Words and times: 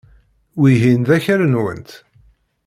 Wihin 0.59 1.01
d 1.07 1.09
akal-nwent. 1.15 1.91